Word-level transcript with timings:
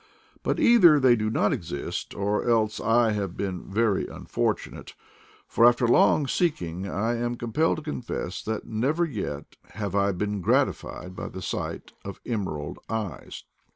But 0.41 0.59
either 0.59 0.99
they 0.99 1.15
do 1.15 1.29
not 1.29 1.53
exist 1.53 2.15
or 2.15 2.49
else 2.49 2.79
I 2.79 3.11
have 3.11 3.37
been 3.37 3.71
very 3.71 4.07
unfortunate, 4.07 4.95
for 5.47 5.63
after 5.63 5.87
long 5.87 6.25
seek 6.25 6.59
ing 6.59 6.87
I 6.87 7.17
am 7.17 7.35
compelled 7.35 7.77
to 7.77 7.83
confess 7.83 8.41
that 8.41 8.65
never 8.65 9.05
yet 9.05 9.57
have 9.75 9.93
I 9.95 10.11
been 10.11 10.41
gratified 10.41 11.15
by 11.15 11.27
the 11.27 11.43
sight 11.43 11.93
of 12.03 12.19
emerald 12.25 12.79
eyes. 12.89 13.43